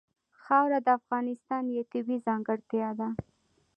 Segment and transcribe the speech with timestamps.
[0.43, 3.09] خاوره د افغانستان یوه طبیعي ځانګړتیا ده.